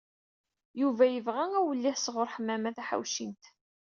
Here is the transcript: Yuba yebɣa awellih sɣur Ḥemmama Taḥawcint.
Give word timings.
Yuba 0.81 1.03
yebɣa 1.07 1.45
awellih 1.59 1.97
sɣur 1.99 2.29
Ḥemmama 2.35 2.71
Taḥawcint. 2.77 3.43